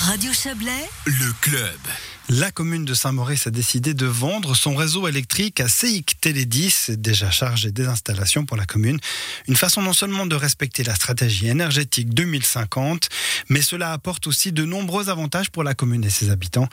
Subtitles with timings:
[0.00, 1.78] Radio Chablais, le club.
[2.30, 7.30] La commune de Saint-Maurice a décidé de vendre son réseau électrique à CIC Télé10, déjà
[7.30, 8.98] chargé des installations pour la commune.
[9.46, 13.10] Une façon non seulement de respecter la stratégie énergétique 2050,
[13.50, 16.68] mais cela apporte aussi de nombreux avantages pour la commune et ses habitants.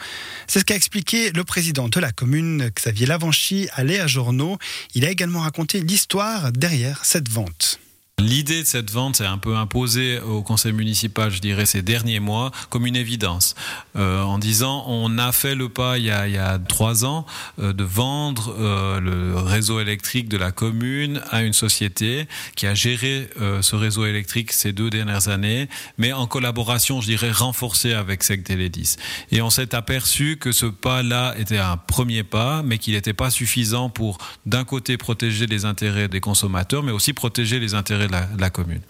[0.48, 4.58] C'est ce qu'a expliqué le président de la commune, Xavier Lavanchy, à Léa Journaux.
[4.96, 7.82] Il a également raconté l'histoire derrière cette vente.
[8.20, 12.20] L'idée de cette vente est un peu imposée au conseil municipal, je dirais, ces derniers
[12.20, 13.54] mois, comme une évidence,
[13.96, 17.28] euh, en disant on a fait le pas il y a, trois ans
[17.60, 22.74] euh, de vendre euh, le réseau électrique de la commune à une société qui a
[22.74, 23.30] géré
[23.62, 28.44] ce réseau électrique ces deux dernières années, mais en collaboration, je dirais, renforcée avec SEC
[28.44, 28.96] Télédis.
[29.32, 33.30] Et on s'est aperçu que ce pas-là était un premier pas, mais qu'il n'était pas
[33.30, 38.50] suffisant pour, d'un côté, protéger les intérêts des consommateurs, mais aussi protéger les intérêts la,
[38.50, 38.82] commune.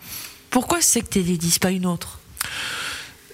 [0.50, 2.20] Pourquoi 10 pas une autre?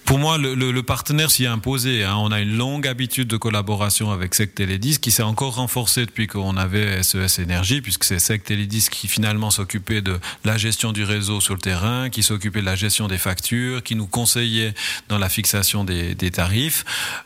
[0.06, 2.04] Pour moi, le, partenaire s'y est imposé.
[2.04, 2.16] Hein.
[2.18, 6.28] On a une longue habitude de collaboration avec SEC Télédis qui s'est encore renforcée depuis
[6.28, 11.06] qu'on avait SES Énergie, puisque c'est SEC Télédis qui finalement s'occupait de la gestion du
[11.06, 14.74] réseau sur le terrain, qui s'occupait de la gestion des factures, qui nous conseillait
[15.08, 16.84] dans la fixation des, des tarifs.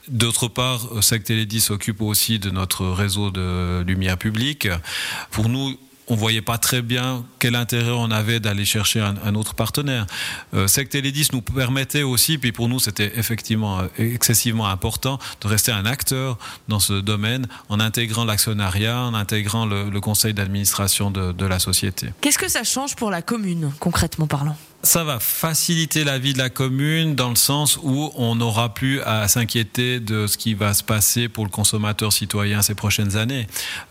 [0.08, 4.67] D'autre part, SEC Télédis s'occupe aussi de notre réseau de lumière publique.
[5.31, 5.77] Pour nous,
[6.08, 10.05] on voyait pas très bien quel intérêt on avait d'aller chercher un, autre partenaire.
[10.53, 15.47] Euh, Sect 10 nous permettait aussi, puis pour nous c'était effectivement euh, excessivement important de
[15.47, 21.31] rester un acteur dans ce domaine en intégrant l'actionnariat, en intégrant le, conseil d'administration de,
[21.31, 22.09] de la société.
[22.21, 24.55] Qu'est-ce que ça change pour la commune, concrètement parlant?
[24.83, 29.02] Ça va faciliter la vie de la commune dans le sens où on n'aura plus
[29.02, 33.48] à s'inquiéter de ce qui va se passer pour le consommateur citoyen ces prochaines années.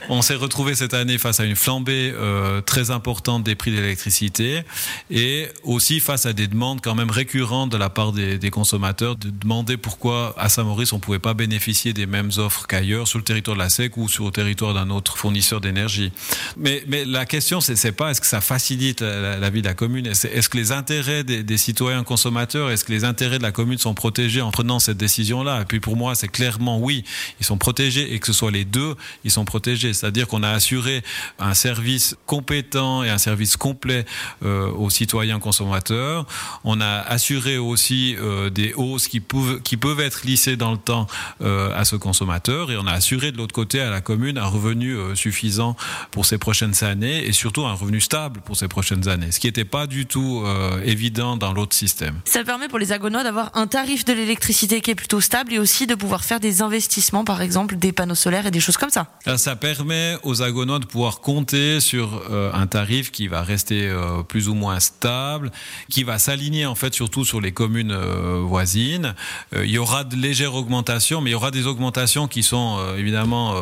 [0.08, 3.76] On s'est retrouvé cette année face à une flambée euh, très importante des prix de
[3.76, 4.62] l'électricité
[5.10, 9.16] et aussi face à des demandes quand même récurrentes de la part des, des consommateurs
[9.16, 13.18] de demander pourquoi à Saint-Maurice on ne pouvait pas bénéficier des mêmes offres qu'ailleurs sur
[13.18, 16.12] le territoire de la SEC ou sur le territoire d'un autre fournisseur d'énergie.
[16.56, 20.06] Mais, mais la question c'est pas est-ce que ça facilite la, vie de la commune,
[20.06, 23.94] est-ce que les intérêts des, citoyens consommateurs Est-ce que les intérêts de la commune sont
[23.94, 25.62] protégés en prenant cette décision-là?
[25.62, 27.04] Et puis pour moi, c'est clairement oui,
[27.40, 28.94] ils sont protégés et que ce soit les deux,
[29.24, 29.92] ils sont protégés.
[29.92, 31.02] C'est-à-dire qu'on a assuré
[31.38, 34.04] un service compétent et un service complet
[34.44, 36.26] euh, aux citoyens consommateurs.
[36.64, 41.06] On a assuré aussi euh, des hausses qui peuvent, être lissées dans le temps
[41.40, 44.46] euh, à ce consommateur et on a assuré de l'autre côté à la commune un
[44.46, 45.74] revenu suffisant
[46.10, 49.32] pour ces prochaines années et surtout un revenu stable pour ces prochaines années.
[49.32, 50.44] Ce qui n'était pas du tout
[50.84, 52.20] évident dans l'autre système.
[52.24, 55.58] Ça permet pour les agonois d'avoir un tarif de l'électricité qui est plutôt stable et
[55.58, 58.90] aussi de pouvoir faire des investissements, par exemple des panneaux solaires et des choses comme
[58.90, 59.06] ça.
[59.26, 63.92] Euh, ça permet aux agonois de pouvoir compter sur euh, un tarif qui va rester
[64.28, 65.50] plus ou moins stable,
[65.90, 67.96] qui va s'aligner en fait surtout sur les communes
[68.42, 69.14] voisines.
[69.54, 73.54] il y aura de légères augmentations, mais il y aura des augmentations qui sont évidemment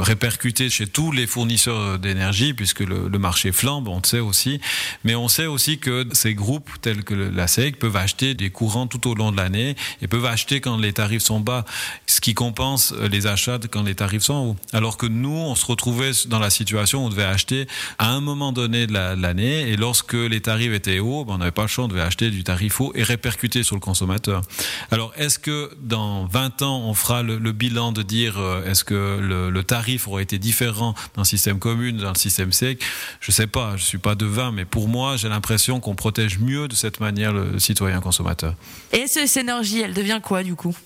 [0.00, 4.60] répercutées chez tous les fournisseurs d'énergie puisque le, le marché flambe, on le sait aussi.
[5.04, 8.86] Mais on sait aussi que ces groupes tels que la SEC peuvent acheter des courants
[8.86, 11.64] tout au long de l'année et peuvent acheter quand les tarifs sont bas,
[12.06, 14.56] ce qui compense les achats quand les tarifs sont hauts.
[14.72, 17.66] Alors que nous, on se retrouvait dans la situation où on devait acheter
[17.98, 21.50] à un moment donné de l'année et lorsque les tarifs étaient hauts, ben, on n'avait
[21.50, 24.42] pas le choix, on devait acheter du tarif haut et répercuter sur le consommateur.
[24.90, 29.18] Alors est-ce que dans 20 ans, on fera le, bilan de dire euh, est-ce que
[29.20, 32.82] le, tarif aurait été différent dans le système commun, dans le système SEC
[33.20, 36.68] Je sais pas, je suis pas devin, mais pour moi, j'ai l'impression qu'on protège mieux
[36.68, 38.54] de cette manière le citoyen consommateur.
[38.92, 40.76] Et cette énergie, elle devient quoi du coup?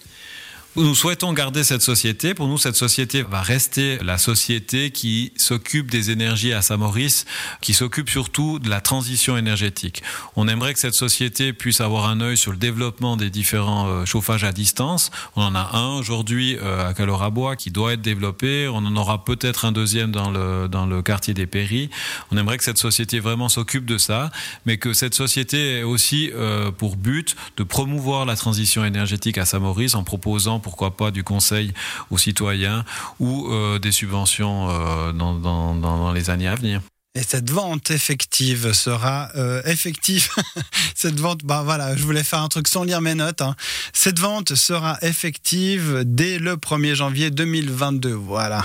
[0.77, 2.35] Nous souhaitons garder cette société.
[2.35, 7.25] Pour nous, cette société va rester la société qui s'occupe des énergies à Saint-Maurice,
[7.61, 10.03] qui s'occupe surtout de la transition énergétique.
[10.37, 14.05] On aimerait que cette société puisse avoir un œil sur le développement des différents euh,
[14.05, 15.11] chauffages à distance.
[15.37, 18.69] On en a un aujourd'hui euh, à Calorabois qui doit être développé.
[18.69, 21.91] On en aura peut-être un deuxième dans le, dans le quartier des Péris.
[22.31, 24.31] On aimerait que cette société vraiment s'occupe de ça,
[24.67, 29.45] mais que cette société ait aussi euh, pour but de promouvoir la transition énergétique à
[29.45, 31.73] Saint-Maurice en proposant pourquoi pas du conseil
[32.11, 32.85] aux citoyens
[33.19, 36.81] ou euh, des subventions euh, dans, les années à venir.
[37.15, 40.29] Et cette vente effective sera euh, effective.
[40.95, 43.41] cette vente, bah voilà, je voulais faire un truc sans lire mes notes.
[43.41, 43.57] Hein.
[43.93, 48.13] Cette vente sera effective dès le 1er janvier 2022.
[48.13, 48.63] Voilà.